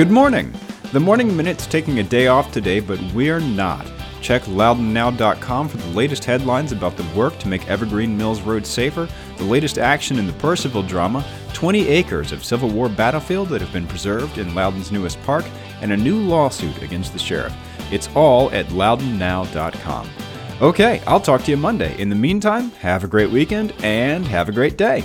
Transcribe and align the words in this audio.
Good 0.00 0.10
morning. 0.10 0.50
The 0.94 0.98
Morning 0.98 1.36
Minute's 1.36 1.66
taking 1.66 1.98
a 1.98 2.02
day 2.02 2.28
off 2.28 2.50
today, 2.52 2.80
but 2.80 2.98
we're 3.12 3.38
not. 3.38 3.86
Check 4.22 4.40
loudounnow.com 4.44 5.68
for 5.68 5.76
the 5.76 5.88
latest 5.88 6.24
headlines 6.24 6.72
about 6.72 6.96
the 6.96 7.06
work 7.14 7.38
to 7.40 7.48
make 7.48 7.68
Evergreen 7.68 8.16
Mills 8.16 8.40
Road 8.40 8.66
safer, 8.66 9.06
the 9.36 9.44
latest 9.44 9.76
action 9.76 10.18
in 10.18 10.26
the 10.26 10.32
Purcellville 10.32 10.88
drama, 10.88 11.22
20 11.52 11.86
acres 11.86 12.32
of 12.32 12.42
Civil 12.42 12.70
War 12.70 12.88
battlefield 12.88 13.50
that 13.50 13.60
have 13.60 13.74
been 13.74 13.86
preserved 13.86 14.38
in 14.38 14.54
Loudoun's 14.54 14.90
newest 14.90 15.22
park, 15.22 15.44
and 15.82 15.92
a 15.92 15.96
new 15.98 16.16
lawsuit 16.16 16.80
against 16.80 17.12
the 17.12 17.18
sheriff. 17.18 17.54
It's 17.92 18.08
all 18.14 18.50
at 18.52 18.68
loudounnow.com. 18.68 20.08
Okay, 20.62 21.02
I'll 21.06 21.20
talk 21.20 21.42
to 21.42 21.50
you 21.50 21.58
Monday. 21.58 21.94
In 22.00 22.08
the 22.08 22.16
meantime, 22.16 22.70
have 22.80 23.04
a 23.04 23.06
great 23.06 23.30
weekend 23.30 23.74
and 23.82 24.26
have 24.26 24.48
a 24.48 24.52
great 24.52 24.78
day. 24.78 25.04